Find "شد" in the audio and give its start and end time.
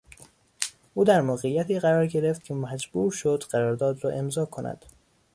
3.11-3.43